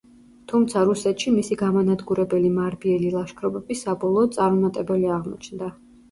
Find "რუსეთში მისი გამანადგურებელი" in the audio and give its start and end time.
0.85-2.49